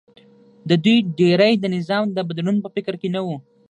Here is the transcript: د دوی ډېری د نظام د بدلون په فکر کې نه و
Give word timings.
د 0.69 0.71
دوی 0.83 0.97
ډېری 1.19 1.53
د 1.59 1.65
نظام 1.75 2.03
د 2.11 2.17
بدلون 2.29 2.57
په 2.63 2.69
فکر 2.75 2.93
کې 3.01 3.09
نه 3.15 3.21
و 3.25 3.27